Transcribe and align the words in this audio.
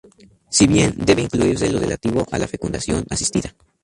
Si 0.49 0.65
bien 0.65 0.95
debe 0.97 1.21
incluirse 1.25 1.69
lo 1.71 1.77
relativo 1.77 2.25
a 2.31 2.39
la 2.39 2.47
fecundación 2.47 3.05
asistida. 3.11 3.53